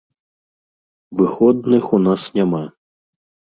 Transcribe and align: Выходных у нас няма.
Выходных 1.19 1.93
у 1.99 2.01
нас 2.09 2.27
няма. 2.41 2.65